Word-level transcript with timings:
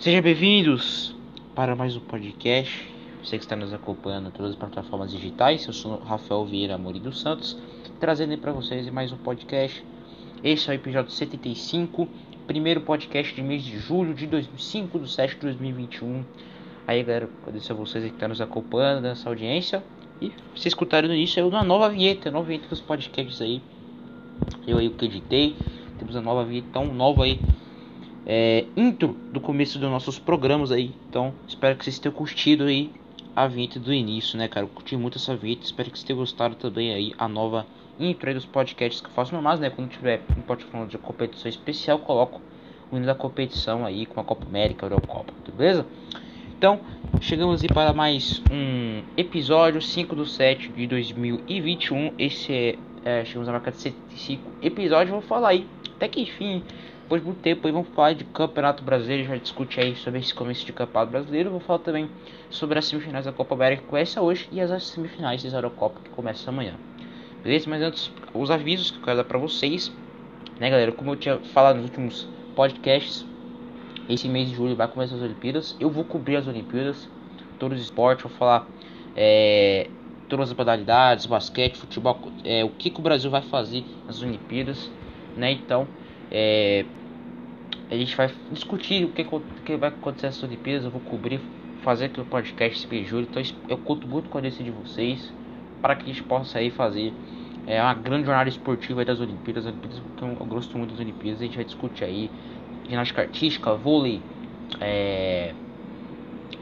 Sejam 0.00 0.22
bem-vindos 0.22 1.12
para 1.56 1.74
mais 1.74 1.96
um 1.96 2.00
podcast. 2.00 2.88
Você 3.20 3.36
que 3.36 3.42
está 3.42 3.56
nos 3.56 3.72
acompanhando 3.72 4.28
em 4.28 4.30
todas 4.30 4.52
as 4.52 4.56
plataformas 4.56 5.10
digitais, 5.10 5.66
eu 5.66 5.72
sou 5.72 5.98
Rafael 5.98 6.46
Vieira 6.46 6.76
Amori 6.76 7.00
dos 7.00 7.20
Santos, 7.20 7.58
trazendo 7.98 8.38
para 8.38 8.52
vocês 8.52 8.88
mais 8.90 9.10
um 9.10 9.16
podcast. 9.16 9.84
Esse 10.44 10.68
é 10.68 10.72
o 10.72 10.74
episódio 10.76 11.10
75, 11.10 12.06
primeiro 12.46 12.82
podcast 12.82 13.34
de 13.34 13.42
mês 13.42 13.64
de 13.64 13.76
julho 13.76 14.14
de 14.14 14.28
2005 14.28 15.00
do 15.00 15.08
7 15.08 15.34
de 15.34 15.40
2021. 15.40 16.24
Aí, 16.86 17.02
galera, 17.02 17.28
agradecer 17.42 17.72
a 17.72 17.74
vocês 17.74 18.04
que 18.04 18.10
estão 18.10 18.28
nos 18.28 18.40
acompanhando 18.40 19.02
nessa 19.02 19.28
audiência. 19.28 19.82
E 20.22 20.30
se 20.54 20.68
escutaram 20.68 21.08
no 21.08 21.14
início, 21.14 21.40
é 21.40 21.44
uma 21.44 21.64
nova 21.64 21.90
vinheta, 21.90 22.30
nova 22.30 22.46
vinheta 22.46 22.68
dos 22.68 22.80
podcasts 22.80 23.42
aí. 23.42 23.60
Eu 24.64 24.78
aí 24.78 24.90
que 24.90 25.06
editei, 25.06 25.56
temos 25.98 26.14
a 26.14 26.20
nova 26.20 26.44
vinheta, 26.44 26.68
então 26.70 26.86
nova 26.86 27.24
aí 27.24 27.40
é, 28.30 28.66
intro 28.76 29.16
do 29.32 29.40
começo 29.40 29.78
dos 29.78 29.90
nossos 29.90 30.18
programas 30.18 30.70
aí. 30.70 30.92
Então, 31.08 31.32
espero 31.48 31.74
que 31.76 31.84
vocês 31.84 31.98
tenham 31.98 32.14
curtido 32.14 32.64
aí 32.64 32.90
a 33.34 33.46
vinheta 33.46 33.80
do 33.80 33.92
início, 33.92 34.36
né, 34.36 34.46
cara? 34.46 34.66
Eu 34.66 34.68
curti 34.68 34.94
muito 34.98 35.16
essa 35.16 35.34
vinheta, 35.34 35.64
espero 35.64 35.90
que 35.90 35.96
vocês 35.96 36.06
tenham 36.06 36.18
gostado 36.18 36.54
também 36.54 36.92
aí 36.92 37.14
a 37.18 37.26
nova 37.26 37.66
intro 37.98 38.28
aí 38.28 38.34
dos 38.34 38.44
podcasts 38.44 39.00
que 39.00 39.06
eu 39.06 39.12
faço 39.12 39.32
normais, 39.32 39.58
né? 39.58 39.70
Quando 39.70 39.88
tiver 39.88 40.20
um 40.36 40.42
podcast 40.42 40.88
de 40.88 40.98
competição 40.98 41.48
especial, 41.48 41.98
coloco 42.00 42.42
o 42.92 42.96
hino 42.96 43.06
da 43.06 43.14
competição 43.14 43.86
aí 43.86 44.04
com 44.04 44.20
a 44.20 44.24
Copa 44.24 44.44
América, 44.46 44.84
a 44.84 44.88
Eurocopa, 44.88 45.32
beleza? 45.56 45.86
Então, 46.58 46.80
chegamos 47.20 47.62
aí 47.62 47.68
para 47.68 47.94
mais 47.94 48.42
um 48.50 49.02
episódio 49.16 49.80
5 49.80 50.14
do 50.14 50.26
7 50.26 50.68
de 50.72 50.86
2021. 50.86 52.12
Esse 52.18 52.52
é, 52.52 52.78
é 53.04 53.24
chegamos 53.24 53.48
a 53.48 53.52
marca 53.52 53.70
de 53.70 53.78
75 53.78 54.42
episódios, 54.60 55.10
vou 55.10 55.22
falar 55.22 55.50
aí, 55.50 55.66
até 55.96 56.08
que 56.08 56.20
enfim 56.20 56.62
depois 57.08 57.22
de 57.22 57.26
muito 57.26 57.40
tempo 57.40 57.66
aí 57.66 57.72
vamos 57.72 57.88
falar 57.88 58.12
de 58.12 58.22
Campeonato 58.22 58.84
Brasileiro, 58.84 59.26
já 59.26 59.36
discute 59.38 59.80
aí 59.80 59.96
sobre 59.96 60.20
esse 60.20 60.34
começo 60.34 60.66
de 60.66 60.74
Campeonato 60.74 61.10
Brasileiro. 61.10 61.48
Vou 61.48 61.58
falar 61.58 61.78
também 61.78 62.10
sobre 62.50 62.78
as 62.78 62.84
semifinais 62.84 63.24
da 63.24 63.32
Copa 63.32 63.54
América 63.54 63.80
que 63.80 63.88
começa 63.88 64.20
hoje 64.20 64.46
e 64.52 64.60
as 64.60 64.84
semifinais 64.84 65.42
da 65.42 65.56
Eurocopa 65.56 66.00
que 66.04 66.10
começa 66.10 66.50
amanhã. 66.50 66.74
Beleza? 67.42 67.70
Mas 67.70 67.80
antes, 67.80 68.10
os 68.34 68.50
avisos 68.50 68.90
que 68.90 68.98
eu 68.98 69.02
quero 69.02 69.16
dar 69.16 69.24
pra 69.24 69.38
vocês, 69.38 69.90
né 70.60 70.68
galera, 70.68 70.92
como 70.92 71.12
eu 71.12 71.16
tinha 71.16 71.38
falado 71.38 71.76
nos 71.76 71.86
últimos 71.86 72.28
podcasts, 72.54 73.24
esse 74.06 74.28
mês 74.28 74.50
de 74.50 74.54
julho 74.54 74.76
vai 74.76 74.86
começar 74.86 75.14
as 75.14 75.22
Olimpíadas. 75.22 75.74
Eu 75.80 75.88
vou 75.88 76.04
cobrir 76.04 76.36
as 76.36 76.46
Olimpíadas, 76.46 77.08
todos 77.58 77.78
os 77.78 77.84
esportes, 77.84 78.24
vou 78.24 78.32
falar 78.32 78.68
é, 79.16 79.88
todas 80.28 80.50
as 80.50 80.54
modalidades, 80.54 81.24
basquete, 81.24 81.78
futebol, 81.78 82.20
é, 82.44 82.62
o 82.62 82.68
que, 82.68 82.90
que 82.90 83.00
o 83.00 83.02
Brasil 83.02 83.30
vai 83.30 83.40
fazer 83.40 83.82
nas 84.06 84.20
Olimpíadas, 84.20 84.90
né? 85.34 85.52
Então, 85.52 85.88
é, 86.30 86.84
a 87.90 87.94
gente 87.96 88.14
vai 88.16 88.30
discutir 88.52 89.04
o 89.04 89.08
que, 89.08 89.24
que 89.64 89.76
vai 89.76 89.88
acontecer 89.88 90.26
nessas 90.26 90.42
Olimpíadas. 90.42 90.84
Eu 90.84 90.90
vou 90.90 91.00
cobrir, 91.00 91.40
fazer 91.82 92.06
aqui 92.06 92.20
o 92.20 92.24
podcast 92.24 92.86
esse 92.86 93.04
julho. 93.04 93.26
Então 93.30 93.42
eu 93.68 93.78
conto 93.78 94.06
muito 94.06 94.28
com 94.28 94.38
a 94.38 94.40
de 94.40 94.70
vocês 94.70 95.32
para 95.80 95.96
que 95.96 96.02
a 96.02 96.06
gente 96.06 96.22
possa 96.22 96.58
aí 96.58 96.70
fazer 96.70 97.12
é, 97.66 97.80
uma 97.82 97.94
grande 97.94 98.26
jornada 98.26 98.48
esportiva 98.48 99.04
das 99.04 99.20
Olimpíadas. 99.20 99.64
Olimpíadas 99.66 100.00
porque 100.00 100.24
eu, 100.24 100.28
eu 100.28 100.46
gosto 100.46 100.76
muito 100.76 100.90
das 100.90 101.00
Olimpíadas. 101.00 101.40
A 101.40 101.44
gente 101.44 101.56
vai 101.56 101.64
discutir 101.64 102.04
aí 102.04 102.30
ginástica 102.88 103.22
artística, 103.22 103.74
vôlei, 103.74 104.20
é, 104.80 105.54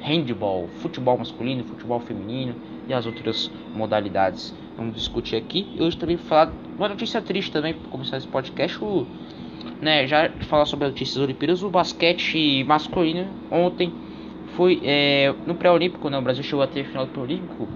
handball, 0.00 0.68
futebol 0.80 1.18
masculino, 1.18 1.64
futebol 1.64 2.00
feminino 2.00 2.54
e 2.88 2.94
as 2.94 3.06
outras 3.06 3.50
modalidades. 3.74 4.54
Vamos 4.76 4.94
discutir 4.94 5.36
aqui. 5.36 5.72
E 5.74 5.82
hoje 5.82 5.96
também 5.96 6.16
vou 6.16 6.26
falar 6.26 6.52
uma 6.76 6.88
notícia 6.88 7.20
triste 7.22 7.50
também 7.50 7.74
para 7.74 7.88
começar 7.88 8.16
esse 8.16 8.28
podcast. 8.28 8.82
O, 8.82 9.06
né, 9.80 10.06
já 10.06 10.30
falar 10.48 10.66
sobre 10.66 10.86
as 10.86 10.92
notícias 10.92 11.22
Olimpíadas, 11.22 11.62
o 11.62 11.70
basquete 11.70 12.64
masculino 12.64 13.28
ontem 13.50 13.92
foi 14.56 14.80
é, 14.84 15.34
no 15.46 15.54
pré-olímpico, 15.54 16.08
né, 16.08 16.18
o 16.18 16.22
Brasil 16.22 16.42
chegou 16.42 16.62
a 16.62 16.66
ter 16.66 16.84
final 16.84 17.06
do 17.06 17.12
pré-olímpico. 17.12 17.68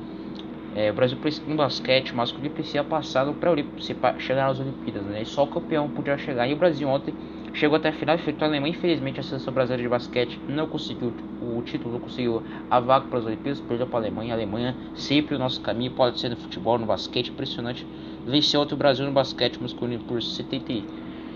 É, 0.75 0.91
o 0.91 0.95
Brasil 0.95 1.19
no 1.47 1.57
basquete 1.57 2.15
masculino 2.15 2.55
precisa 2.55 2.85
passar 2.85 3.27
no 3.27 3.35
pré-olímpico 3.35 3.77
para 3.97 4.19
chegar 4.21 4.47
nas 4.47 4.61
Olimpíadas, 4.61 5.05
né? 5.05 5.25
Só 5.25 5.43
o 5.43 5.47
campeão 5.49 5.89
podia 5.89 6.17
chegar. 6.17 6.49
E 6.49 6.53
o 6.53 6.57
Brasil 6.57 6.89
ontem 6.89 7.13
chegou 7.53 7.77
até 7.77 7.89
a 7.89 7.93
final, 7.93 8.15
enfrentou 8.15 8.47
a 8.47 8.49
Alemanha. 8.49 8.71
Infelizmente, 8.71 9.19
a 9.19 9.23
seleção 9.23 9.53
brasileira 9.53 9.83
de 9.83 9.89
basquete 9.89 10.39
não 10.47 10.69
conseguiu 10.69 11.13
o 11.41 11.61
título, 11.63 11.95
não 11.95 12.01
conseguiu 12.01 12.45
a 12.71 12.79
vaga 12.79 13.07
para 13.07 13.19
as 13.19 13.27
Olimpíadas, 13.27 13.61
perdeu 13.61 13.87
para 13.87 13.99
a 13.99 14.03
Alemanha. 14.03 14.33
A 14.33 14.37
Alemanha 14.37 14.77
sempre 14.95 15.35
o 15.35 15.39
nosso 15.41 15.61
caminho, 15.61 15.91
pode 15.91 16.21
ser 16.21 16.29
no 16.29 16.37
futebol, 16.37 16.79
no 16.79 16.87
basquete, 16.87 17.31
impressionante. 17.31 17.85
Venceu 18.25 18.61
ontem 18.61 18.75
o 18.75 18.79
Brasil 18.79 19.05
no 19.05 19.13
basquete 19.13 19.61
masculino 19.61 20.05
por 20.05 20.23
70 20.23 20.73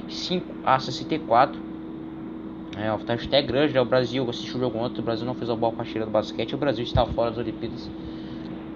5 0.08 0.54
a 0.62 0.78
64. 0.78 1.60
É, 2.76 2.92
o 2.92 2.96
hashtag 2.96 3.36
é 3.36 3.42
grande, 3.42 3.74
né? 3.74 3.80
O 3.80 3.84
Brasil 3.84 4.28
assistiu 4.28 4.56
o 4.56 4.60
jogo 4.60 4.78
ontem, 4.78 5.00
o 5.00 5.04
Brasil 5.04 5.24
não 5.24 5.34
fez 5.34 5.48
uma 5.48 5.56
boa 5.56 5.72
partida 5.72 6.04
do 6.04 6.10
basquete, 6.10 6.54
o 6.54 6.58
Brasil 6.58 6.82
está 6.82 7.06
fora 7.06 7.30
das 7.30 7.38
Olimpíadas. 7.38 7.88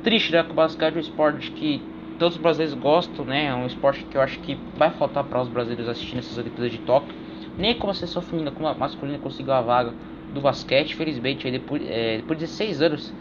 Triste, 0.05 0.33
né? 0.33 0.43
Que 0.45 0.53
o 0.53 0.55
basquete 0.55 0.95
é 0.95 0.99
um 0.99 1.01
esporte 1.01 1.51
que 1.51 1.81
todos 2.19 2.37
os 2.37 2.41
brasileiros 2.41 2.75
gostam, 2.75 3.25
né? 3.25 3.47
É 3.47 3.55
um 3.55 3.67
esporte 3.67 4.05
que 4.05 4.17
eu 4.17 4.21
acho 4.21 4.39
que 4.41 4.57
vai 4.77 4.91
faltar 4.91 5.25
para 5.25 5.41
os 5.41 5.49
brasileiros 5.49 5.89
assistindo 5.89 6.21
essas 6.21 6.39
Olimpíadas 6.39 6.71
de 6.71 6.79
Tóquio. 6.79 7.15
Nem 7.57 7.75
como 7.75 7.91
a 7.91 7.95
seleção 7.95 8.23
feminina, 8.23 8.53
como 8.53 8.69
a 8.69 8.75
masculina 8.75 9.19
conseguiu 9.19 9.53
a 9.53 9.61
vaga 9.61 9.93
do 10.33 10.41
basquete, 10.41 10.95
felizmente, 10.95 11.51
depois, 11.51 11.83
é, 11.85 12.19
depois 12.19 12.39
de 12.39 12.45
16 12.45 12.83
anos, 12.83 13.13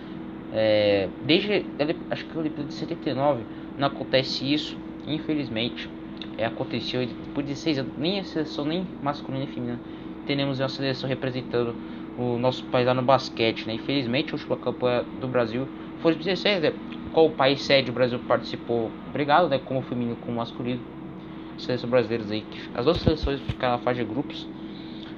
é, 0.53 1.10
desde 1.25 1.65
acho 2.12 2.25
que 2.25 2.38
a 2.38 2.39
Olimpíada 2.39 2.68
de 2.68 2.74
79, 2.75 3.44
não 3.75 3.88
acontece 3.88 4.53
isso, 4.53 4.77
infelizmente 5.07 5.96
é, 6.38 6.45
aconteceu 6.45 7.06
depois 7.06 7.45
de 7.45 7.56
seis 7.56 7.78
anos, 7.78 7.94
nem 7.98 8.19
a 8.19 8.24
seleção 8.24 8.66
nem 8.66 8.88
masculina 9.01 9.44
nem 9.45 9.54
feminina 9.54 9.81
teremos 10.28 10.60
uma 10.60 10.69
seleção 10.69 11.10
representando 11.10 11.74
o 12.18 12.38
nosso 12.38 12.66
país 12.66 12.86
lá 12.86 12.94
no 12.94 13.01
basquete, 13.01 13.66
né? 13.66 13.74
Infelizmente, 13.75 14.31
a 14.34 14.36
última 14.36 14.57
campanha 14.57 15.06
do 15.18 15.28
Brasil 15.28 15.68
foi 16.01 16.13
de 16.13 16.19
16, 16.25 16.62
né? 16.62 16.74
Qual 17.12 17.31
país 17.31 17.62
sede 17.62 17.89
o 17.89 17.94
Brasil 17.94 18.19
participou? 18.19 18.92
Obrigado, 19.06 19.48
né? 19.50 19.57
Como 19.57 19.81
feminino, 19.81 20.18
como 20.18 20.38
masculino. 20.38 20.84
Seleção 21.57 21.89
brasileiras 21.89 22.30
aí, 22.30 22.45
as 22.74 22.86
duas 22.86 22.98
seleções 23.00 23.42
ficaram 23.42 23.74
na 23.74 23.80
fase 23.80 24.00
de 24.00 24.06
grupos. 24.06 24.48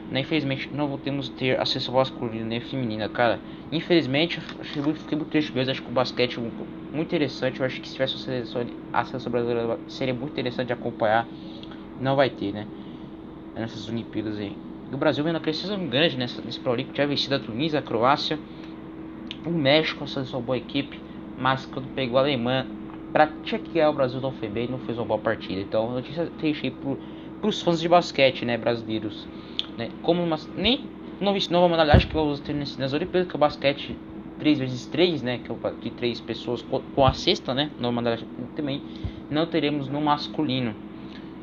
Né? 0.09 0.21
Infelizmente, 0.21 0.69
não 0.73 0.87
vamos 0.87 1.29
ter 1.29 1.59
a 1.59 1.65
seleção 1.65 1.93
masculina 1.93 2.45
nem 2.45 2.59
feminina, 2.59 3.07
cara. 3.07 3.41
Infelizmente, 3.71 4.41
fiquei 4.41 4.81
muito, 4.81 4.99
fiquei 4.99 5.17
muito 5.17 5.29
triste 5.29 5.55
mesmo. 5.55 5.71
Acho 5.71 5.83
que 5.83 5.89
o 5.89 5.93
basquete 5.93 6.39
é 6.39 6.41
muito 6.41 7.07
interessante. 7.07 7.59
Eu 7.59 7.65
acho 7.65 7.79
que 7.79 7.87
se 7.87 7.93
tivesse 7.93 8.15
a 8.15 8.19
seleção, 8.19 8.67
a 8.91 9.29
brasileira 9.29 9.79
seria 9.87 10.13
muito 10.13 10.31
interessante 10.31 10.67
de 10.67 10.73
acompanhar. 10.73 11.29
Não 11.99 12.15
vai 12.15 12.29
ter, 12.29 12.51
né? 12.53 12.67
Nessas 13.55 13.87
Olimpíadas 13.87 14.39
aí. 14.39 14.57
O 14.91 14.97
Brasil 14.97 15.23
vem 15.23 15.33
na 15.33 15.39
crescência 15.39 15.77
grande 15.77 16.17
nessa, 16.17 16.41
nesse 16.41 16.67
Olímpico. 16.67 16.97
Já 16.97 17.05
vencido 17.05 17.35
a 17.35 17.39
Tunísia, 17.39 17.77
a 17.77 17.81
Croácia, 17.81 18.39
o 19.45 19.51
México, 19.51 20.03
a 20.03 20.07
seleção 20.07 20.41
boa 20.41 20.57
equipe. 20.57 20.97
Mas 21.37 21.67
quando 21.67 21.87
pegou 21.89 22.17
a 22.17 22.21
Alemanha, 22.21 22.67
pra 23.13 23.31
chequear 23.43 23.91
o 23.91 23.93
Brasil 23.93 24.19
não 24.19 24.31
foi 24.31 24.49
bem, 24.49 24.67
não 24.67 24.79
fez 24.79 24.97
uma 24.97 25.05
boa 25.05 25.19
partida. 25.19 25.61
Então, 25.61 25.91
notícia 25.91 26.31
aí 26.41 26.71
pro, 26.71 26.99
pros 27.39 27.61
fãs 27.61 27.79
de 27.79 27.87
basquete, 27.87 28.43
né, 28.43 28.57
brasileiros. 28.57 29.27
Né? 29.79 29.89
Como 30.03 30.21
uma, 30.21 30.37
nem 30.57 30.83
nova 31.49 31.69
modalidade 31.69 32.05
que 32.05 32.13
vamos 32.13 32.41
ter 32.41 32.53
nas 32.53 32.93
Olimpíadas, 32.93 33.29
que 33.29 33.35
é 33.35 33.37
o 33.37 33.39
basquete 33.39 33.97
3 34.37 34.59
vezes 34.59 34.85
3, 34.87 35.21
né, 35.21 35.39
que 35.39 35.51
é 35.51 35.71
de 35.81 35.89
três 35.91 36.19
pessoas 36.19 36.61
com 36.61 37.05
a 37.05 37.13
cesta, 37.13 37.53
né, 37.53 37.71
nova 37.79 37.93
modalidade 37.93 38.27
também 38.55 38.81
não 39.29 39.45
teremos 39.45 39.87
no 39.87 40.01
masculino. 40.01 40.75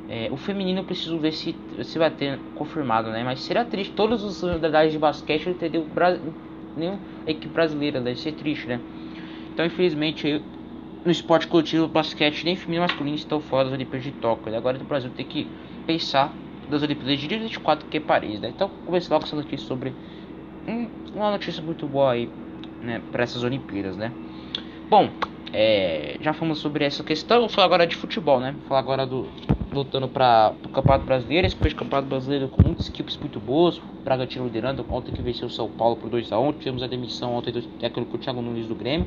É, 0.08 0.28
o 0.30 0.36
feminino 0.36 0.80
eu 0.80 0.84
preciso 0.84 1.18
ver 1.18 1.32
se, 1.32 1.54
se 1.82 1.98
vai 1.98 2.10
ter 2.10 2.38
confirmado, 2.54 3.10
né? 3.10 3.24
Mas 3.24 3.40
será 3.40 3.64
triste 3.64 3.92
todas 3.92 4.22
as 4.22 4.40
modalidades 4.40 4.92
de 4.92 4.98
basquete 4.98 5.48
entendeu? 5.48 5.84
Nenhuma 6.76 7.00
equipe 7.26 7.48
brasileira 7.48 8.00
deve 8.00 8.20
ser 8.20 8.32
triste, 8.32 8.68
né? 8.68 8.80
Então, 9.52 9.64
infelizmente, 9.66 10.40
no 11.04 11.10
esporte 11.10 11.48
coletivo, 11.48 11.88
basquete 11.88 12.44
nem 12.44 12.54
feminino 12.54 12.82
masculino 12.82 13.16
estão 13.16 13.40
fora 13.40 13.64
das 13.64 13.72
Olimpíadas 13.72 14.04
de 14.04 14.12
Tóquio. 14.12 14.56
Agora 14.56 14.78
o 14.78 14.84
Brasil 14.84 15.10
tem 15.10 15.26
que 15.26 15.48
pensar 15.86 16.32
das 16.68 16.82
Olimpíadas 16.82 17.18
de 17.18 17.28
2024 17.28 17.88
que 17.88 17.96
é 17.98 18.00
Paris, 18.00 18.40
né? 18.40 18.52
Então, 18.54 18.70
comecei 18.84 19.12
logo 19.12 19.24
essa 19.24 19.36
notícia 19.36 19.66
sobre 19.66 19.92
uma 21.14 21.30
notícia 21.30 21.62
muito 21.62 21.86
boa 21.86 22.12
aí, 22.12 22.28
né, 22.82 23.00
para 23.12 23.22
essas 23.22 23.42
Olimpíadas, 23.42 23.96
né? 23.96 24.12
Bom, 24.90 25.10
é, 25.52 26.16
já 26.20 26.32
falamos 26.32 26.58
sobre 26.58 26.84
essa 26.84 27.02
questão, 27.02 27.40
vou 27.40 27.48
falar 27.48 27.66
agora 27.66 27.86
de 27.86 27.96
futebol, 27.96 28.40
né? 28.40 28.52
Vou 28.52 28.68
falar 28.68 28.80
agora 28.80 29.06
do 29.06 29.26
voltando 29.70 30.08
para 30.08 30.54
o 30.64 30.68
Campeonato 30.70 31.04
Brasileiro, 31.04 31.46
esse 31.46 31.54
Campeonato 31.54 32.08
Brasileiro 32.08 32.48
com 32.48 32.62
muitas 32.62 32.88
equipes 32.88 33.14
muito 33.18 33.38
boas, 33.38 33.78
Bragantino 34.02 34.46
liderando, 34.46 34.86
ontem 34.88 35.12
que 35.12 35.20
venceu 35.20 35.48
o 35.48 35.50
São 35.50 35.68
Paulo 35.68 35.96
por 35.96 36.08
2 36.08 36.32
a 36.32 36.38
1 36.38 36.52
tivemos 36.54 36.82
a 36.82 36.86
demissão 36.86 37.34
ontem 37.34 37.52
do 37.52 37.60
técnico 37.60 38.16
Thiago 38.16 38.40
Nunes 38.40 38.66
do 38.66 38.74
Grêmio. 38.74 39.06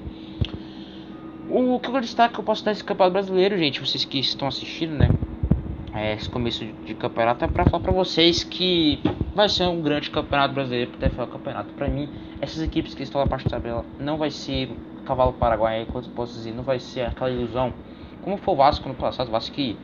O 1.49 1.79
que 1.79 1.89
eu 1.89 1.99
destaque 1.99 2.35
que 2.35 2.39
eu 2.39 2.43
posso 2.43 2.63
dar 2.63 2.71
esse 2.71 2.83
Campeonato 2.83 3.13
Brasileiro, 3.13 3.57
gente, 3.57 3.79
vocês 3.79 4.05
que 4.05 4.19
estão 4.19 4.47
assistindo, 4.47 4.91
né? 4.91 5.09
É, 5.93 6.13
esse 6.13 6.29
começo 6.29 6.63
de, 6.63 6.71
de 6.71 6.93
campeonato 6.93 7.43
é 7.43 7.47
para 7.47 7.65
falar 7.65 7.81
para 7.81 7.91
vocês 7.91 8.43
que 8.43 9.01
vai 9.33 9.49
ser 9.49 9.67
um 9.67 9.81
grande 9.81 10.09
campeonato 10.09 10.53
brasileiro 10.53 10.91
para 10.91 11.09
falar 11.09 11.27
campeonato. 11.27 11.73
Para 11.73 11.87
mim, 11.87 12.09
essas 12.41 12.61
equipes 12.61 12.93
que 12.93 13.03
estão 13.03 13.19
lá 13.19 13.27
parte 13.27 13.45
da 13.45 13.51
tabela 13.51 13.85
não 13.99 14.17
vai 14.17 14.29
ser 14.29 14.69
cavalo 15.05 15.33
paraguai, 15.33 15.87
quanto 15.91 16.09
posso 16.09 16.33
dizer, 16.33 16.53
não 16.53 16.63
vai 16.63 16.79
ser 16.79 17.01
aquela 17.01 17.31
ilusão 17.31 17.73
como 18.21 18.37
foi 18.37 18.53
o 18.53 18.57
Vasco 18.57 18.87
no 18.87 18.95
passado, 18.95 19.29
o 19.29 19.31
Vasco 19.31 19.55
que 19.55 19.77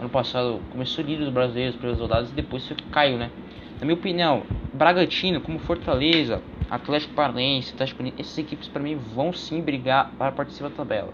ano 0.00 0.08
passado 0.08 0.60
começou 0.72 1.04
líder 1.04 1.26
do 1.26 1.30
brasileiro 1.32 1.76
pelas 1.78 2.00
rodadas 2.00 2.30
e 2.30 2.34
depois 2.34 2.68
caiu, 2.90 3.18
né? 3.18 3.30
Na 3.78 3.84
minha 3.84 3.94
opinião, 3.94 4.42
Bragantino, 4.72 5.40
como 5.40 5.58
Fortaleza, 5.58 6.42
Atlético 6.70 7.14
Paranaense, 7.14 7.72
Atlético 7.74 7.98
Paranaense, 7.98 8.20
essas 8.20 8.38
equipes 8.38 8.68
para 8.68 8.82
mim 8.82 8.96
vão 8.96 9.32
sim 9.32 9.60
brigar 9.60 10.10
para 10.18 10.32
participar 10.32 10.70
da 10.70 10.76
tabela. 10.76 11.12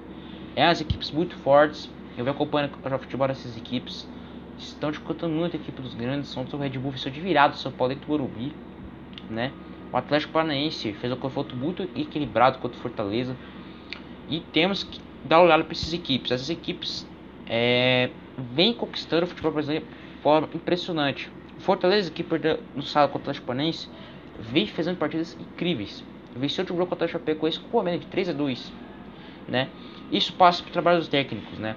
É 0.54 0.64
as 0.64 0.80
equipes 0.80 1.10
muito 1.10 1.34
fortes. 1.36 1.90
Eu 2.16 2.24
venho 2.24 2.34
acompanhando 2.34 2.72
o 2.72 2.98
futebol 2.98 3.26
dessas 3.26 3.56
equipes. 3.56 4.08
Estão 4.60 4.90
dificultando 4.90 5.34
muito 5.34 5.56
a 5.56 5.60
equipe 5.60 5.80
dos 5.80 5.94
grandes. 5.94 6.28
São 6.28 6.44
o 6.44 6.56
Red 6.58 6.70
Bull 6.70 6.90
venceu 6.90 7.10
de 7.10 7.20
virado 7.20 7.56
São 7.56 7.72
Paulo 7.72 7.94
dentro 7.94 8.06
do 8.06 8.10
Morumbi, 8.12 8.52
né? 9.28 9.52
O 9.92 9.96
Atlético 9.96 10.32
Paranaense 10.32 10.92
fez 10.92 11.12
um 11.12 11.16
confronto 11.16 11.56
muito 11.56 11.82
equilibrado 11.96 12.58
contra 12.58 12.78
o 12.78 12.80
Fortaleza. 12.80 13.36
E 14.28 14.40
temos 14.52 14.84
que 14.84 15.00
dar 15.24 15.40
olhada 15.40 15.64
para 15.64 15.72
essas 15.72 15.92
equipes. 15.92 16.30
Essas 16.30 16.50
equipes 16.50 17.06
é, 17.48 18.10
vêm 18.54 18.72
conquistando 18.72 19.24
o 19.24 19.26
futebol 19.26 19.52
brasileiro 19.52 19.86
de 19.86 20.22
forma 20.22 20.48
impressionante. 20.54 21.30
O 21.58 21.60
Fortaleza, 21.60 22.10
que 22.10 22.22
perdeu 22.22 22.60
no 22.76 22.82
sábado 22.82 23.12
contra 23.12 23.20
o 23.20 23.30
Atlético 23.30 23.46
Paranaense, 23.46 23.88
vem 24.38 24.66
fazendo 24.66 24.98
partidas 24.98 25.36
incríveis. 25.40 26.04
Venceu 26.36 26.62
o 26.62 26.66
time 26.66 26.86
contra 26.86 27.06
o 27.06 27.08
Chapecoense 27.08 27.58
com 27.58 27.80
a 27.80 27.82
menos 27.82 28.00
de 28.00 28.06
3 28.06 28.28
a 28.28 28.32
2 28.32 28.72
né? 29.50 29.68
Isso 30.10 30.32
passa 30.32 30.62
para 30.62 30.70
o 30.70 30.72
trabalho 30.72 30.98
dos 30.98 31.08
técnicos, 31.08 31.58
né? 31.58 31.76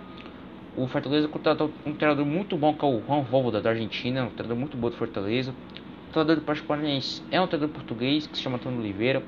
O 0.76 0.88
Fortaleza 0.88 1.28
contratou 1.28 1.70
um 1.86 1.94
treinador 1.94 2.26
muito 2.26 2.58
bom 2.58 2.74
que 2.74 2.84
é 2.84 2.88
o 2.88 3.00
Juan 3.06 3.22
Volvoda 3.22 3.62
da 3.62 3.70
Argentina, 3.70 4.24
um 4.24 4.30
treinador 4.30 4.58
muito 4.58 4.76
bom 4.76 4.90
do 4.90 4.96
Fortaleza. 4.96 5.54
O 6.10 6.12
treinador 6.12 6.38
do 6.38 6.66
Paranaense 6.66 7.22
é 7.30 7.40
um 7.40 7.46
treinador 7.46 7.76
português 7.76 8.26
que 8.26 8.36
se 8.36 8.44
chama 8.44 8.56
Antônio 8.56 8.80
Oliveira. 8.80 9.22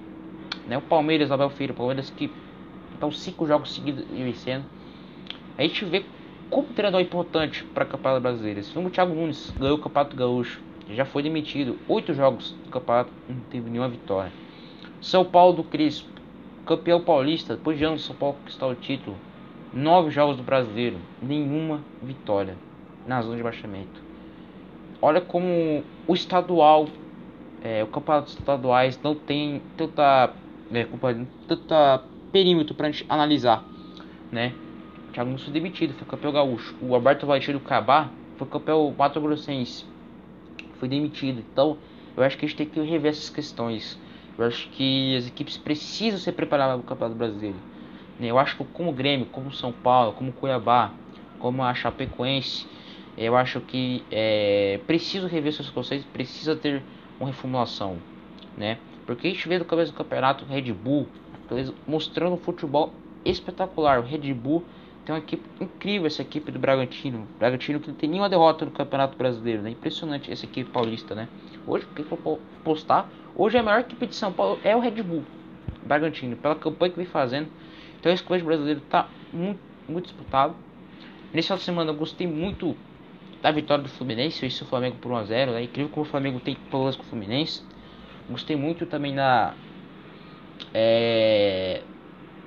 Né? 0.68 0.76
O 0.76 0.82
Palmeiras, 0.82 1.32
Abel 1.32 1.52
Feira, 1.52 1.72
o 1.72 1.76
Palmeiras 1.76 2.10
que 2.10 2.32
estão 2.94 3.12
cinco 3.12 3.46
jogos 3.46 3.76
seguidos 3.76 4.06
vencendo. 4.10 4.66
A 5.56 5.62
gente 5.62 5.86
vê 5.86 6.04
como 6.50 6.68
treinador 6.70 7.00
é 7.00 7.04
importante 7.04 7.64
para 7.74 7.84
a 7.84 7.88
Campeonato 7.88 8.22
Brasileira. 8.22 8.64
Se 8.64 8.78
o 8.78 8.90
Thiago 8.90 9.14
Nunes 9.14 9.52
ganhou 9.52 9.78
o 9.78 9.82
Campeonato 9.82 10.16
Gaúcho, 10.16 10.62
já 10.90 11.06
foi 11.06 11.22
demitido. 11.22 11.78
Oito 11.88 12.14
jogos 12.14 12.52
do 12.64 12.70
campeonato, 12.72 13.12
não 13.30 13.40
teve 13.52 13.70
nenhuma 13.70 13.90
vitória. 13.90 14.32
São 15.02 15.24
Paulo 15.24 15.58
do 15.58 15.64
Crispo, 15.64 16.10
campeão 16.66 17.02
paulista, 17.02 17.56
depois 17.56 17.78
de 17.78 17.84
anos 17.84 18.04
São 18.04 18.16
Paulo 18.16 18.38
conquistar 18.38 18.68
o 18.68 18.76
título. 18.76 19.16
Nove 19.76 20.10
jogos 20.10 20.38
do 20.38 20.44
brasileiro, 20.44 20.98
nenhuma 21.22 21.82
vitória 22.02 22.56
na 23.06 23.22
zona 23.22 23.36
de 23.36 23.44
baixamento. 23.44 24.02
Olha 25.02 25.20
como 25.20 25.84
o 26.08 26.14
estadual, 26.14 26.88
é, 27.62 27.84
o 27.84 27.88
campeonato 27.88 28.30
estaduais 28.30 28.98
não 29.04 29.14
tem 29.14 29.62
tanta, 29.76 30.34
é, 30.72 30.88
tanta 31.48 32.04
perímetro 32.32 32.74
para 32.74 32.90
analisar, 33.10 33.66
né? 34.32 34.54
O 35.10 35.12
Thiago 35.12 35.30
Nunes 35.30 35.44
foi 35.44 35.54
demitido, 35.54 35.94
foi 35.94 36.08
campeão 36.08 36.32
gaúcho. 36.32 36.74
O 36.82 36.96
Alberto 36.96 37.26
Valentino 37.26 37.60
Cabá 37.60 38.10
foi 38.38 38.48
campeão 38.48 38.96
Mato 38.98 39.20
Grossense 39.20 39.86
foi 40.80 40.88
demitido. 40.88 41.44
Então, 41.52 41.78
eu 42.16 42.24
acho 42.24 42.38
que 42.38 42.46
a 42.46 42.48
gente 42.48 42.58
tem 42.58 42.68
que 42.68 42.80
rever 42.80 43.12
essas 43.12 43.30
questões. 43.30 44.00
Eu 44.38 44.46
acho 44.46 44.70
que 44.70 45.16
as 45.18 45.28
equipes 45.28 45.58
precisam 45.58 46.20
se 46.20 46.32
preparar 46.32 46.70
para 46.70 46.80
o 46.80 46.84
Campeonato 46.84 47.18
Brasileiro. 47.18 47.58
Eu 48.20 48.40
acho 48.40 48.56
que 48.58 48.64
como 48.64 48.92
o 48.92 48.94
Grêmio, 48.94 49.26
como 49.26 49.50
o 49.50 49.54
São 49.54 49.72
Paulo, 49.72 50.14
como 50.14 50.30
o 50.30 50.34
Cuiabá, 50.34 50.92
como 51.40 51.64
a 51.64 51.74
Chapecoense, 51.74 52.66
eu 53.18 53.36
acho 53.36 53.62
que 53.62 54.04
é, 54.12 54.80
preciso 54.88 55.28
rever 55.28 55.54
seus 55.54 55.70
conceitos, 55.70 56.06
precisa 56.12 56.56
ter 56.56 56.82
uma 57.20 57.30
reformulação, 57.30 57.98
né? 58.58 58.78
Porque 59.06 59.28
a 59.28 59.30
gente 59.30 59.48
vê 59.48 59.60
no 59.60 59.66
começo 59.66 59.92
do 59.92 59.98
campeonato 59.98 60.46
Red 60.46 60.74
Bull 60.74 61.08
mostrando 61.88 62.34
um 62.34 62.38
futebol 62.38 62.94
espetacular. 63.24 64.00
O 64.00 64.04
Red 64.04 64.34
Bull 64.34 64.64
tem 65.06 65.14
uma 65.14 65.20
equipe 65.20 65.44
incrível 65.62 66.08
essa 66.08 66.22
equipe 66.22 66.52
do 66.52 66.58
Bragantino. 66.58 67.28
Bragantino 67.38 67.80
que 67.80 67.90
não 67.90 67.96
tem 67.96 68.10
nenhuma 68.10 68.28
derrota 68.28 68.66
no 68.66 68.72
Campeonato 68.72 69.16
Brasileiro, 69.18 69.62
né? 69.62 69.70
Impressionante 69.70 70.32
essa 70.32 70.46
equipe 70.46 70.70
paulista, 70.72 71.14
né? 71.14 71.28
Hoje, 71.68 71.88
quem 71.96 72.04
for 72.04 72.18
postar, 72.64 73.10
hoje 73.36 73.58
a 73.58 73.64
maior 73.64 73.82
equipe 73.82 74.08
de 74.08 74.16
São 74.16 74.34
Paulo 74.34 74.60
é 74.64 74.76
o 74.76 74.80
Red 74.80 75.04
Bull. 75.04 75.24
Bragantino, 75.86 76.36
pela 76.36 76.56
campanha 76.56 76.92
que 76.92 76.98
vem 76.98 77.06
fazendo. 77.06 77.48
Então 78.06 78.14
esse 78.14 78.24
clube 78.24 78.44
brasileiro 78.44 78.82
tá 78.82 79.10
muito, 79.34 79.60
muito 79.90 80.06
disputado. 80.06 80.56
De 81.34 81.42
semana 81.58 81.90
eu 81.90 81.96
gostei 81.96 82.28
muito 82.28 82.76
da 83.42 83.52
vitória 83.52 83.84
do 83.84 83.90
Fluminense, 83.90 84.46
eu 84.46 84.48
o 84.68 84.70
Flamengo 84.70 84.98
por 84.98 85.12
1x0, 85.12 85.54
né? 85.54 85.64
Incrível 85.64 85.90
como 85.90 86.06
o 86.06 86.08
Flamengo 86.08 86.40
tem 86.40 86.54
problemas 86.70 86.96
com 86.96 87.02
o 87.02 87.06
Fluminense. 87.08 87.64
Gostei 88.30 88.56
muito 88.56 88.86
também 88.86 89.16
da 89.16 89.56
é, 90.72 91.82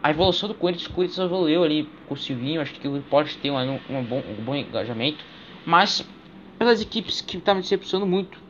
a 0.00 0.11
evolução 0.11 0.49
do 0.49 0.55
Corinthians, 0.55 0.87
o 0.88 0.93
Corinthians 0.95 1.27
evoluiu 1.27 1.65
ali 1.65 1.91
com 2.07 2.15
o 2.15 2.17
Silvinho, 2.17 2.61
acho 2.61 2.75
que 2.75 2.88
pode 3.11 3.37
ter 3.38 3.50
um, 3.50 3.81
um, 3.91 4.05
bom, 4.05 4.23
um 4.29 4.45
bom 4.45 4.55
engajamento, 4.55 5.25
mas 5.67 6.09
pelas 6.57 6.81
equipes 6.81 7.21
que 7.21 7.37
estavam 7.37 7.61
decepcionando 7.61 8.09
muito. 8.09 8.48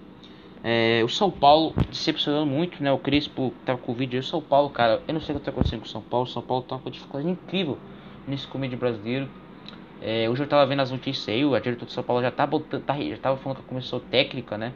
É, 0.70 1.02
o 1.02 1.08
São 1.08 1.30
Paulo 1.30 1.72
decepcionando 1.88 2.44
muito, 2.44 2.82
né? 2.82 2.92
O 2.92 2.98
Crespo 2.98 3.54
tava 3.64 3.78
com 3.78 3.90
o 3.90 3.94
vídeo. 3.94 4.20
O 4.20 4.22
São 4.22 4.42
Paulo, 4.42 4.68
cara, 4.68 5.00
eu 5.08 5.14
não 5.14 5.20
sei 5.22 5.34
o 5.34 5.38
que 5.38 5.44
tá 5.46 5.50
acontecendo 5.50 5.80
com 5.80 5.86
o 5.86 5.88
São 5.88 6.02
Paulo. 6.02 6.26
O 6.26 6.28
São 6.28 6.42
Paulo 6.42 6.62
tá 6.62 6.76
com 6.76 6.84
uma 6.84 6.90
dificuldade 6.90 7.26
incrível 7.26 7.78
nesse 8.26 8.46
comédia 8.46 8.76
brasileiro. 8.76 9.30
É, 10.02 10.28
hoje 10.28 10.42
eu 10.42 10.46
tava 10.46 10.66
vendo 10.66 10.80
as 10.80 10.90
notícias 10.90 11.26
aí, 11.26 11.42
o 11.42 11.58
diretor 11.58 11.86
do 11.86 11.90
São 11.90 12.04
Paulo 12.04 12.20
já 12.20 12.30
tá 12.30 12.46
botando, 12.46 12.84
tá, 12.84 13.00
já 13.00 13.16
tava 13.16 13.38
falando 13.38 13.60
que 13.60 13.64
começou 13.64 13.98
técnica, 13.98 14.58
né? 14.58 14.74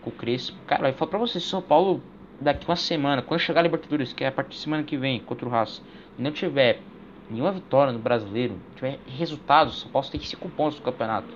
Com 0.00 0.08
o 0.08 0.12
Crespo. 0.14 0.56
Cara, 0.66 0.88
eu 0.88 0.94
falo 0.94 1.10
pra 1.10 1.18
vocês, 1.18 1.44
São 1.44 1.60
Paulo 1.60 2.02
daqui 2.40 2.66
uma 2.66 2.74
semana, 2.74 3.20
quando 3.20 3.38
chegar 3.38 3.60
a 3.60 3.62
Libertadores, 3.62 4.14
que 4.14 4.24
é 4.24 4.28
a 4.28 4.32
partir 4.32 4.52
de 4.52 4.62
semana 4.62 4.84
que 4.84 4.96
vem 4.96 5.20
contra 5.20 5.46
o 5.46 5.54
Haas, 5.54 5.82
não 6.18 6.32
tiver 6.32 6.80
nenhuma 7.28 7.52
vitória 7.52 7.92
no 7.92 7.98
brasileiro, 7.98 8.58
tiver 8.74 8.98
resultados, 9.06 9.82
São 9.82 9.90
Paulo 9.90 10.08
tem 10.08 10.18
5 10.18 10.48
pontos 10.48 10.78
no 10.78 10.84
campeonato. 10.86 11.28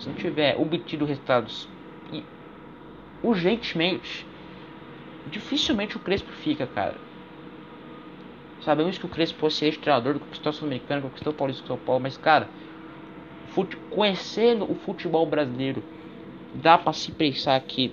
Se 0.00 0.08
não 0.08 0.16
tiver 0.16 0.56
obtido 0.60 1.04
resultados 1.04 1.68
e 1.68 1.77
urgentemente, 3.22 4.26
dificilmente 5.30 5.96
o 5.96 6.00
Crespo 6.00 6.30
fica, 6.32 6.66
cara. 6.66 6.96
Sabemos 8.60 8.98
que 8.98 9.06
o 9.06 9.08
Crespo 9.08 9.38
fosse 9.38 9.64
ex-treinador 9.64 10.14
do 10.14 10.20
Conquistou 10.20 10.52
Sul-Americano, 10.52 11.02
conquistou 11.02 11.32
o 11.32 11.36
Paulista 11.36 11.66
São 11.66 11.78
Paulo, 11.78 12.02
mas 12.02 12.16
cara, 12.16 12.48
fute... 13.48 13.76
conhecendo 13.90 14.70
o 14.70 14.74
futebol 14.74 15.24
brasileiro, 15.24 15.82
dá 16.54 16.76
para 16.76 16.92
se 16.92 17.12
pensar 17.12 17.60
que 17.60 17.92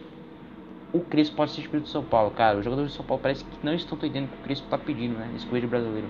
o 0.91 1.01
Crespo 1.01 1.35
pode 1.35 1.51
ser 1.51 1.61
espírito 1.61 1.85
do 1.85 1.89
São 1.89 2.03
Paulo, 2.03 2.31
cara. 2.31 2.57
Os 2.57 2.63
jogadores 2.63 2.91
do 2.91 2.95
São 2.95 3.05
Paulo 3.05 3.21
parece 3.21 3.43
que 3.43 3.51
não 3.63 3.73
estão 3.73 3.97
entendendo 3.97 4.25
o 4.25 4.27
que 4.29 4.37
o 4.37 4.43
Crespo 4.43 4.67
tá 4.69 4.77
pedindo, 4.77 5.17
né? 5.17 5.29
Nesse 5.31 5.45
correio 5.45 5.67
brasileiro. 5.67 6.07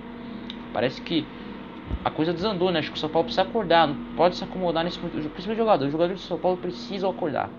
Parece 0.72 1.01
que 1.01 1.25
a 2.03 2.12
coisa 2.12 2.31
desandou, 2.31 2.72
né? 2.72 2.79
Acho 2.79 2.91
que 2.91 2.98
o 2.98 3.00
São 3.00 3.10
Paulo 3.10 3.25
precisa 3.25 3.41
acordar, 3.41 3.88
não 3.88 3.95
pode 4.15 4.36
se 4.36 4.43
acomodar 4.43 4.84
nesse 4.84 5.00
momento. 5.00 5.13
Principalmente 5.29 5.57
jogador, 5.57 5.86
os 5.86 5.91
jogadores 5.91 6.22
do 6.22 6.27
São 6.27 6.38
Paulo 6.38 6.57
precisam 6.57 7.10
acordar. 7.10 7.50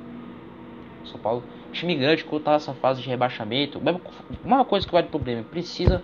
São 1.06 1.20
Paulo, 1.20 1.42
time 1.72 1.94
grande, 1.94 2.24
quando 2.24 2.42
tá 2.42 2.52
nessa 2.52 2.74
fase 2.74 3.02
de 3.02 3.08
rebaixamento, 3.08 3.80
uma 4.44 4.64
coisa 4.64 4.86
que 4.86 4.92
vai 4.92 5.02
de 5.02 5.08
problema, 5.08 5.42
precisa 5.44 6.02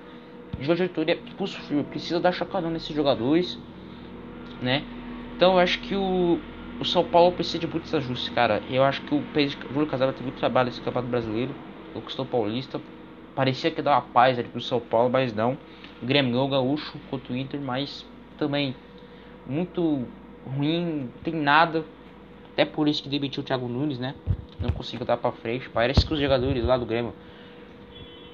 de 0.58 0.68
uma 0.68 0.76
diretoria 0.76 1.18
frio, 1.66 1.84
precisa 1.84 2.20
dar 2.20 2.32
chacoalhão 2.32 2.70
nesses 2.70 2.94
jogadores, 2.94 3.58
né? 4.60 4.84
Então 5.36 5.54
eu 5.54 5.58
acho 5.58 5.80
que 5.80 5.94
o, 5.96 6.38
o 6.78 6.84
São 6.84 7.04
Paulo 7.04 7.32
precisa 7.32 7.58
de 7.58 7.66
muitos 7.66 7.92
ajustes, 7.94 8.28
cara. 8.28 8.62
Eu 8.70 8.84
acho 8.84 9.02
que 9.02 9.14
o 9.14 9.24
Júlio 9.72 9.86
Casal 9.86 10.12
teve 10.12 10.24
muito 10.24 10.38
trabalho 10.38 10.66
nesse 10.66 10.80
campeonato 10.80 11.10
brasileiro. 11.10 11.54
O 11.94 12.00
Cristal 12.00 12.26
Paulista. 12.26 12.80
Parecia 13.34 13.70
que 13.70 13.80
dá 13.80 13.92
uma 13.92 14.02
paz 14.02 14.38
ali 14.38 14.48
pro 14.48 14.60
São 14.60 14.78
Paulo, 14.78 15.10
mas 15.10 15.32
não. 15.32 15.56
O 16.02 16.06
Grêmio 16.06 16.48
Gaúcho 16.48 16.98
contra 17.10 17.32
o 17.32 17.36
Inter, 17.36 17.60
mas 17.60 18.04
também 18.38 18.74
muito 19.46 20.06
ruim, 20.44 21.08
tem 21.24 21.34
nada. 21.34 21.84
Até 22.52 22.64
por 22.64 22.86
isso 22.86 23.02
que 23.02 23.08
demitiu 23.08 23.42
o 23.42 23.46
Thiago 23.46 23.66
Nunes, 23.66 23.98
né? 23.98 24.14
Não 24.62 24.70
conseguiu 24.70 25.04
dar 25.04 25.16
pra 25.16 25.32
frente. 25.32 25.68
Parece 25.68 26.06
que 26.06 26.14
os 26.14 26.20
jogadores 26.20 26.64
lá 26.64 26.76
do 26.76 26.86
Grêmio 26.86 27.12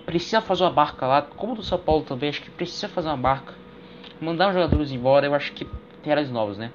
precisa 0.09 0.41
fazer 0.41 0.65
uma 0.65 0.71
barca 0.71 1.07
lá, 1.07 1.21
como 1.21 1.55
do 1.55 1.63
São 1.63 1.79
Paulo 1.79 2.03
também, 2.03 2.31
acho 2.31 2.41
que 2.41 2.51
precisa 2.51 2.89
fazer 2.89 3.09
uma 3.09 3.17
barca. 3.19 3.53
Mandar 4.19 4.49
os 4.49 4.55
jogadores 4.55 4.91
embora, 4.91 5.27
eu 5.27 5.35
acho 5.35 5.53
que 5.53 5.67
tem 6.03 6.11
áreas 6.11 6.31
novas, 6.31 6.57
né? 6.57 6.73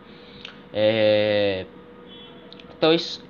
É... 0.71 1.65
Então, 2.77 2.93
esses, 2.93 3.23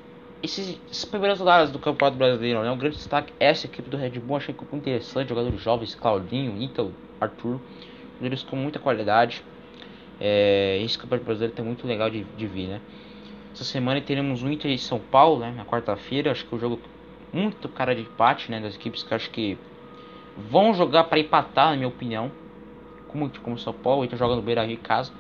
esses 0.44 1.06
primeiros 1.06 1.40
lugares 1.40 1.72
do 1.72 1.80
Campeonato 1.80 2.18
Brasileiro, 2.18 2.62
né? 2.62 2.70
Um 2.70 2.78
grande 2.78 2.98
destaque 2.98 3.34
essa 3.40 3.66
equipe 3.66 3.90
do 3.90 3.96
Red 3.96 4.20
Bull, 4.20 4.36
achei 4.36 4.54
muito 4.54 4.76
interessante. 4.76 5.30
Jogadores 5.30 5.62
jovens, 5.62 5.96
Claudinho, 5.96 6.62
Ítalo, 6.62 6.94
Arthur, 7.22 7.62
jogadores 8.16 8.44
com 8.44 8.58
muita 8.58 8.80
qualidade. 8.80 9.42
É... 10.20 10.82
Esse 10.84 10.98
Campeonato 10.98 11.26
Brasileiro 11.26 11.56
tá 11.56 11.64
muito 11.64 11.88
legal 11.88 12.10
de, 12.10 12.26
de 12.26 12.46
ver, 12.46 12.68
né? 12.68 12.82
Essa 13.54 13.64
semana 13.64 14.02
teremos 14.02 14.42
o 14.42 14.50
Inter 14.50 14.72
e 14.72 14.80
São 14.80 15.00
Paulo, 15.00 15.40
né? 15.40 15.54
Na 15.56 15.64
quarta-feira, 15.64 16.32
acho 16.32 16.44
que 16.44 16.56
o 16.56 16.60
jogo 16.60 16.80
muito 17.32 17.70
cara 17.70 17.94
de 17.94 18.02
empate, 18.02 18.50
né? 18.50 18.60
Das 18.60 18.74
equipes 18.74 19.04
que 19.04 19.14
acho 19.14 19.30
que 19.30 19.58
vão 20.36 20.74
jogar 20.74 21.04
para 21.04 21.20
empatar, 21.20 21.70
na 21.70 21.76
minha 21.76 21.88
opinião. 21.88 22.32
Como, 23.08 23.30
como 23.44 23.58
São 23.60 23.72
Paulo, 23.72 24.02
o 24.02 24.06
Inter 24.06 24.18
joga 24.18 24.36
no 24.36 24.42
Beira 24.42 24.64
Rio 24.64 24.74
em 24.74 24.78
casa. 24.78 25.12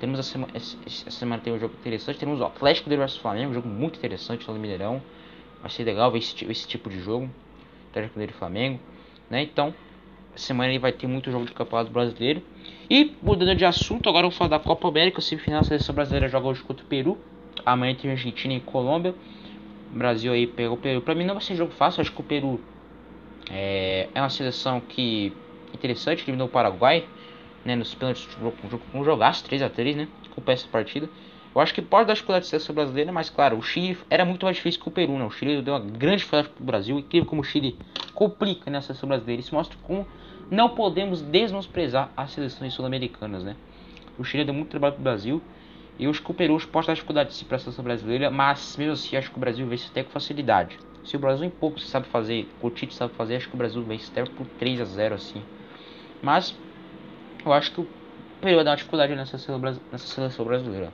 Temos 0.00 0.18
a 0.18 0.22
semana, 0.22 0.52
essa 0.54 1.10
semana 1.10 1.42
tem 1.42 1.52
um 1.52 1.58
jogo 1.58 1.74
interessante. 1.78 2.18
Temos 2.18 2.40
o 2.40 2.44
Atlético 2.44 2.88
do 2.88 2.96
vs 2.96 3.18
Flamengo, 3.18 3.50
um 3.50 3.54
jogo 3.54 3.68
muito 3.68 3.98
interessante 3.98 4.48
lá 4.48 4.54
no 4.54 4.60
Mineirão. 4.60 5.02
Vai 5.60 5.70
ser 5.70 5.84
legal 5.84 6.10
ver 6.10 6.18
esse, 6.18 6.50
esse 6.50 6.66
tipo 6.66 6.88
de 6.88 6.98
jogo. 6.98 7.28
Atlético 7.90 8.18
do 8.18 8.32
Flamengo, 8.32 8.80
né? 9.28 9.42
Então, 9.42 9.74
semana 10.34 10.70
aí 10.70 10.78
vai 10.78 10.92
ter 10.92 11.06
muito 11.06 11.30
jogo 11.30 11.44
de 11.44 11.52
Campeonato 11.52 11.90
Brasileiro. 11.90 12.42
E 12.88 13.14
mudando 13.22 13.54
de 13.54 13.66
assunto, 13.66 14.08
agora 14.08 14.26
eu 14.26 14.30
vou 14.30 14.38
falar 14.38 14.48
da 14.48 14.58
Copa 14.58 14.88
América. 14.88 15.18
A 15.18 15.22
semifinal 15.22 15.60
da 15.60 15.68
seleção 15.68 15.94
brasileira 15.94 16.26
joga 16.26 16.48
hoje 16.48 16.62
contra 16.62 16.82
o 16.82 16.88
Peru. 16.88 17.18
Amanhã 17.64 17.94
tem 17.94 18.10
Argentina 18.10 18.54
e 18.54 18.60
Colômbia. 18.60 19.14
Brasil 19.90 20.32
aí 20.32 20.46
pegou 20.46 20.76
o 20.76 20.80
Peru. 20.80 21.02
Pra 21.02 21.14
mim 21.14 21.24
não 21.24 21.34
vai 21.34 21.42
ser 21.42 21.54
jogo 21.54 21.72
fácil, 21.72 22.00
acho 22.00 22.12
que 22.12 22.20
o 22.20 22.24
Peru 22.24 22.60
é, 23.50 24.08
é 24.14 24.20
uma 24.20 24.30
seleção 24.30 24.80
que 24.80 25.36
interessante, 25.74 26.22
eliminou 26.22 26.46
o 26.46 26.50
Paraguai, 26.50 27.04
né, 27.64 27.76
nos 27.76 27.94
pênaltis, 27.94 28.28
um 28.94 29.04
jogaço 29.04 29.44
3 29.44 29.62
a 29.62 29.68
3 29.68 29.96
né, 29.96 30.08
com 30.30 30.42
essa 30.50 30.66
partida. 30.68 31.08
Eu 31.54 31.60
acho 31.60 31.74
que 31.74 31.82
pode 31.82 32.06
dar 32.06 32.14
dificuldade 32.14 32.46
de 32.46 32.50
seleção 32.50 32.74
brasileira, 32.74 33.12
mas 33.12 33.28
claro, 33.28 33.58
o 33.58 33.62
Chile 33.62 33.98
era 34.08 34.24
muito 34.24 34.44
mais 34.46 34.56
difícil 34.56 34.80
que 34.80 34.88
o 34.88 34.90
Peru, 34.90 35.18
né? 35.18 35.24
O 35.24 35.30
Chile 35.30 35.60
deu 35.60 35.74
uma 35.74 35.80
grande 35.80 36.18
dificuldade 36.18 36.48
para 36.48 36.62
o 36.62 36.64
Brasil, 36.64 36.98
incrível 36.98 37.28
como 37.28 37.42
o 37.42 37.44
Chile 37.44 37.78
complica 38.14 38.70
nessa 38.70 38.88
seleção 38.88 39.08
brasileira. 39.08 39.40
Isso 39.40 39.54
mostra 39.54 39.76
como 39.82 40.06
não 40.50 40.70
podemos 40.70 41.20
desmenosprezar 41.20 42.10
as 42.16 42.30
seleções 42.32 42.72
sul-americanas, 42.72 43.44
né? 43.44 43.54
O 44.16 44.24
Chile 44.24 44.46
deu 44.46 44.54
muito 44.54 44.70
trabalho 44.70 44.94
para 44.94 45.00
o 45.00 45.04
Brasil. 45.04 45.42
E 45.98 46.08
o 46.08 46.34
Peru 46.34 46.58
pode 46.68 46.86
dar 46.86 46.94
dificuldade 46.94 47.36
de 47.36 47.54
a 47.54 47.58
seleção 47.58 47.84
brasileira, 47.84 48.30
mas 48.30 48.76
mesmo 48.76 48.94
assim 48.94 49.16
acho 49.16 49.30
que 49.30 49.36
o 49.36 49.40
Brasil 49.40 49.66
vence 49.66 49.86
até 49.90 50.02
com 50.02 50.10
facilidade. 50.10 50.78
Se 51.04 51.16
o 51.16 51.20
Brasil 51.20 51.44
em 51.44 51.50
pouco 51.50 51.80
sabe 51.80 52.06
fazer, 52.08 52.48
o 52.60 52.70
Tite 52.70 52.94
sabe 52.94 53.14
fazer, 53.14 53.36
acho 53.36 53.48
que 53.48 53.54
o 53.54 53.58
Brasil 53.58 53.82
vence 53.84 54.08
até 54.10 54.24
por 54.24 54.46
3 54.46 54.80
a 54.80 54.84
0 54.84 55.14
assim. 55.14 55.42
Mas 56.20 56.54
eu 57.44 57.52
acho 57.52 57.72
que 57.72 57.80
o 57.80 57.86
Peru 58.40 58.56
vai 58.56 58.64
dar 58.64 58.70
uma 58.70 58.76
dificuldade 58.76 59.14
nessa 59.14 59.38
seleção 59.38 60.44
brasileira. 60.44 60.92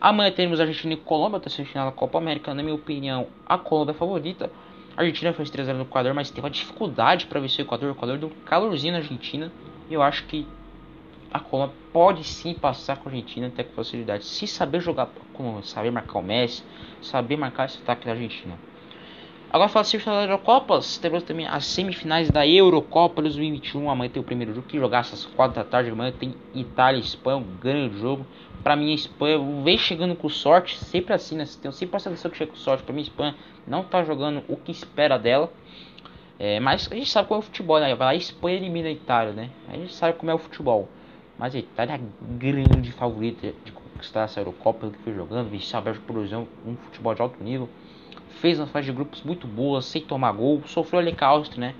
Amanhã 0.00 0.30
teremos 0.30 0.60
Argentina 0.60 0.94
e 0.94 0.96
Colômbia, 0.96 1.40
terceira 1.40 1.70
final 1.70 1.86
da 1.86 1.92
Copa 1.92 2.18
América. 2.18 2.52
Na 2.54 2.62
minha 2.62 2.74
opinião, 2.74 3.28
a 3.46 3.56
Colômbia 3.56 3.92
é 3.92 3.94
a 3.94 3.98
favorita. 3.98 4.50
A 4.96 5.02
Argentina 5.02 5.32
fez 5.32 5.50
3 5.50 5.66
0 5.66 5.78
no 5.78 5.84
Equador, 5.84 6.14
mas 6.14 6.30
teve 6.30 6.44
uma 6.44 6.50
dificuldade 6.50 7.26
para 7.26 7.40
vencer 7.40 7.64
o 7.64 7.66
Equador. 7.66 7.88
O 7.88 7.92
Equador 7.92 8.18
deu 8.18 8.28
um 8.28 8.32
calorzinho 8.44 8.92
na 8.92 8.98
Argentina. 8.98 9.52
E 9.88 9.94
eu 9.94 10.02
acho 10.02 10.26
que 10.26 10.46
a 11.32 11.40
Colômbia 11.40 11.74
pode 11.92 12.24
sim 12.24 12.54
passar 12.54 12.96
com 12.96 13.08
a 13.08 13.12
Argentina 13.12 13.46
até 13.48 13.64
com 13.64 13.72
facilidade. 13.74 14.24
Se 14.24 14.46
saber 14.46 14.80
jogar, 14.80 15.08
saber 15.62 15.90
marcar 15.90 16.18
o 16.18 16.22
Messi, 16.22 16.62
saber 17.02 17.36
marcar 17.36 17.66
esse 17.66 17.78
ataque 17.82 18.06
da 18.06 18.12
Argentina. 18.12 18.58
Agora 19.48 19.68
fala 19.68 19.84
se 19.84 19.96
da 19.98 20.22
Eurocopa, 20.22 20.80
temos 21.00 21.22
também 21.22 21.46
as 21.46 21.64
semifinais 21.66 22.30
da 22.30 22.46
Eurocopa 22.46 23.22
2021. 23.22 23.88
Amanhã 23.88 24.10
tem 24.10 24.20
o 24.20 24.24
primeiro 24.24 24.52
jogo 24.52 24.66
que 24.66 24.76
jogar 24.76 25.00
às 25.00 25.24
4 25.24 25.54
da 25.54 25.64
tarde. 25.64 25.90
Amanhã 25.90 26.12
tem 26.12 26.34
Itália 26.54 26.98
e 26.98 27.02
Espanha, 27.02 27.38
um 27.38 27.56
grande 27.58 27.98
jogo. 27.98 28.26
Para 28.62 28.74
mim, 28.74 28.90
a 28.90 28.94
Espanha 28.94 29.38
vem 29.62 29.78
chegando 29.78 30.16
com 30.16 30.28
sorte, 30.28 30.76
sempre 30.76 31.14
assim, 31.14 31.36
né? 31.36 31.44
Tem 31.62 31.70
sempre 31.70 31.96
a 31.96 32.00
seleção 32.00 32.30
que 32.30 32.36
chega 32.36 32.50
com 32.50 32.56
sorte. 32.58 32.82
Para 32.82 32.92
mim, 32.92 33.00
a 33.00 33.04
Espanha 33.04 33.34
não 33.66 33.84
tá 33.84 34.02
jogando 34.02 34.42
o 34.48 34.56
que 34.56 34.72
espera 34.72 35.18
dela. 35.18 35.50
É, 36.38 36.60
mas 36.60 36.90
a 36.90 36.94
gente 36.94 37.08
sabe 37.08 37.28
como 37.28 37.38
é 37.38 37.40
o 37.40 37.46
futebol, 37.46 37.80
né? 37.80 37.94
Vai 37.94 38.06
lá, 38.08 38.12
a 38.12 38.16
Espanha 38.16 38.56
elimina 38.56 38.88
a 38.88 38.92
Itália, 38.92 39.32
né? 39.32 39.50
A 39.68 39.76
gente 39.76 39.94
sabe 39.94 40.18
como 40.18 40.30
é 40.30 40.34
o 40.34 40.38
futebol. 40.38 40.88
Mas 41.38 41.54
a 41.54 41.58
Itália 41.58 41.92
é 41.92 41.96
a 41.96 42.36
grande 42.38 42.92
favorita 42.92 43.52
de 43.64 43.72
conquistar 43.72 44.22
essa 44.22 44.40
Eurocopa, 44.40 44.80
pelo 44.80 44.92
que 44.92 44.98
foi 45.00 45.14
jogando. 45.14 45.50
Vem 45.50 45.60
sabe, 45.60 45.92
por 46.00 46.18
exemplo, 46.18 46.48
um 46.64 46.76
futebol 46.76 47.14
de 47.14 47.22
alto 47.22 47.42
nível 47.42 47.68
fez 48.40 48.58
uma 48.58 48.66
fase 48.66 48.86
de 48.86 48.92
grupos 48.92 49.22
muito 49.22 49.46
boa, 49.46 49.80
sem 49.82 50.02
tomar 50.02 50.32
gol, 50.32 50.62
sofreu 50.66 51.00
ali 51.00 51.12
com 51.12 51.24
a 51.24 51.28
Áustria, 51.28 51.68
né? 51.68 51.74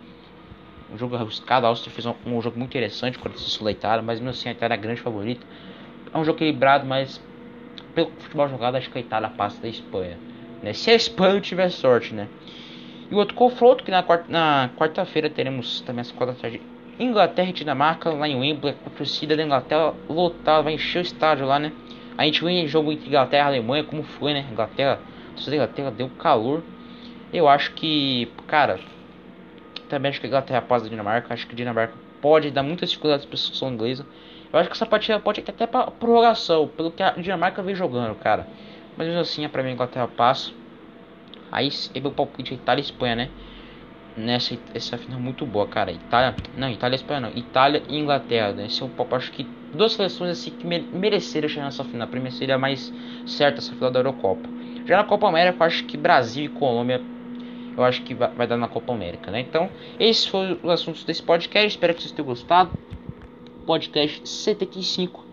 Um 0.92 0.96
jogo 0.96 1.16
arriscado, 1.16 1.66
a 1.66 1.68
Áustria 1.68 1.92
fez 1.92 2.06
um, 2.06 2.14
um 2.24 2.40
jogo 2.40 2.58
muito 2.58 2.70
interessante 2.70 3.18
quando 3.18 3.36
se 3.36 3.70
Itália, 3.70 4.02
mas 4.02 4.20
mesmo 4.20 4.30
assim 4.30 4.48
a 4.48 4.52
Itália 4.52 4.74
é 4.74 4.78
a 4.78 4.80
grande 4.80 5.00
favorita. 5.00 5.44
É 6.12 6.18
um 6.18 6.24
jogo 6.24 6.38
equilibrado, 6.38 6.86
mas 6.86 7.20
pelo 7.94 8.10
futebol 8.18 8.48
jogado, 8.48 8.76
acho 8.76 8.90
que 8.90 8.98
a 8.98 9.00
Itália 9.00 9.28
passa 9.28 9.60
da 9.60 9.68
Espanha. 9.68 10.18
Né? 10.62 10.72
Se 10.72 10.90
a 10.90 10.94
Espanha 10.94 11.40
tiver 11.40 11.68
sorte, 11.70 12.14
né? 12.14 12.28
E 13.10 13.14
o 13.14 13.18
outro 13.18 13.34
confronto, 13.34 13.84
que 13.84 13.90
na 13.90 14.02
quarta-feira 14.02 15.28
quarta 15.28 15.30
teremos 15.30 15.80
também 15.80 16.04
quarta 16.04 16.34
tarde, 16.34 16.60
Inglaterra 16.98 17.50
e 17.50 17.52
Dinamarca, 17.52 18.10
lá 18.10 18.28
em 18.28 18.36
Wembley, 18.36 18.74
a 18.84 18.90
torcida 18.90 19.36
da 19.36 19.42
Inglaterra 19.42 19.94
lotada, 20.08 20.62
vai 20.62 20.74
encher 20.74 21.00
o 21.00 21.02
estádio 21.02 21.46
lá, 21.46 21.58
né? 21.58 21.72
A 22.16 22.24
gente 22.24 22.40
viu 22.40 22.48
em 22.48 22.66
jogo 22.66 22.90
entre 22.92 23.08
Inglaterra 23.08 23.44
e 23.44 23.48
Alemanha, 23.48 23.84
como 23.84 24.02
foi, 24.02 24.32
né? 24.32 24.46
Inglaterra 24.50 25.00
a 25.46 25.54
Inglaterra 25.54 25.90
deu 25.90 26.08
calor. 26.08 26.62
Eu 27.32 27.48
acho 27.48 27.72
que, 27.74 28.32
cara, 28.46 28.80
também 29.88 30.08
acho 30.08 30.20
que 30.20 30.26
a 30.26 30.28
Inglaterra 30.28 30.62
passa 30.62 30.84
da 30.84 30.90
Dinamarca. 30.90 31.34
Acho 31.34 31.46
que 31.46 31.52
a 31.52 31.56
Dinamarca 31.56 31.94
pode 32.20 32.50
dar 32.50 32.62
muitas 32.62 32.90
dificuldades 32.90 33.26
para 33.26 33.34
a 33.34 33.38
seleção 33.38 33.70
inglesa. 33.70 34.06
Eu 34.52 34.58
acho 34.58 34.70
que 34.70 34.74
essa 34.74 34.86
partida 34.86 35.20
pode 35.20 35.40
ir 35.40 35.44
até 35.46 35.66
para 35.66 35.90
prorrogação, 35.90 36.68
pelo 36.68 36.90
que 36.90 37.02
a 37.02 37.10
Dinamarca 37.10 37.62
vem 37.62 37.74
jogando, 37.74 38.14
cara. 38.16 38.48
Mas 38.96 39.06
mesmo 39.06 39.20
assim, 39.20 39.46
para 39.48 39.62
mim 39.62 39.70
a 39.70 39.72
Inglaterra 39.72 40.08
passa. 40.08 40.52
Aí 41.52 41.68
é 41.94 42.00
meu 42.00 42.10
palpite 42.10 42.54
Itália 42.54 42.80
e 42.80 42.84
Espanha, 42.84 43.14
né? 43.14 43.30
Nessa 44.16 44.56
essa 44.74 44.96
final 44.96 45.20
muito 45.20 45.44
boa, 45.44 45.66
cara. 45.66 45.92
Itália, 45.92 46.34
não, 46.56 46.70
Itália 46.70 46.96
Espanha 46.96 47.20
não. 47.20 47.30
Itália 47.30 47.82
e 47.88 47.98
Inglaterra, 47.98 48.52
né? 48.52 48.66
Esse 48.66 48.82
é 48.82 48.86
o 48.86 48.88
palpite, 48.88 49.16
acho 49.16 49.32
que 49.32 49.46
duas 49.74 49.92
seleções 49.92 50.30
assim 50.30 50.50
que 50.50 50.66
mereceram 50.66 51.48
chegar 51.48 51.64
nessa 51.66 51.84
final. 51.84 52.06
A 52.06 52.10
primeira 52.10 52.34
seria 52.34 52.56
mais 52.56 52.92
certa 53.26 53.58
essa 53.58 53.72
final 53.74 53.90
da 53.90 54.00
Eurocopa. 54.00 54.48
Já 54.86 54.96
na 54.96 55.04
Copa 55.04 55.28
América, 55.28 55.62
eu 55.62 55.66
acho 55.66 55.84
que 55.84 55.96
Brasil 55.96 56.44
e 56.44 56.48
Colômbia 56.48 57.02
eu 57.76 57.84
acho 57.84 58.02
que 58.02 58.14
vai, 58.14 58.46
dar 58.46 58.56
na 58.56 58.68
Copa 58.68 58.92
América, 58.92 59.30
né? 59.30 59.40
Então, 59.40 59.68
esses 60.00 60.24
foram 60.24 60.58
os 60.62 60.70
assuntos 60.70 61.04
desse 61.04 61.22
podcast. 61.22 61.68
Espero 61.68 61.94
que 61.94 62.00
vocês 62.00 62.12
tenham 62.12 62.26
gostado. 62.26 62.70
Podcast 63.66 64.26
75. 64.26 65.24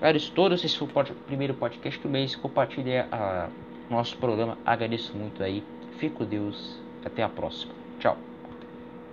Para 0.00 0.18
todos, 0.34 0.64
esse 0.64 0.76
foi 0.76 0.88
o 0.88 1.14
primeiro 1.26 1.54
podcast 1.54 2.00
do 2.00 2.08
mês. 2.08 2.34
Compartilhe 2.34 2.98
a, 2.98 3.48
nosso 3.88 4.16
programa. 4.16 4.58
Agradeço 4.66 5.16
muito 5.16 5.42
aí. 5.42 5.62
Fico 5.98 6.18
com 6.18 6.24
Deus. 6.24 6.80
Até 7.04 7.22
a 7.22 7.28
próxima. 7.28 7.77